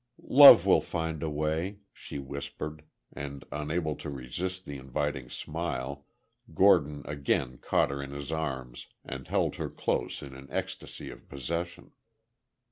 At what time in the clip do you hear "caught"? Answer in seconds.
7.59-7.91